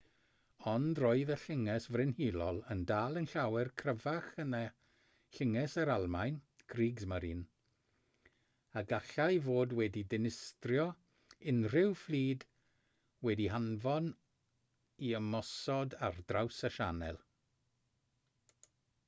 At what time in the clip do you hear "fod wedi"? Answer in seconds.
9.49-10.03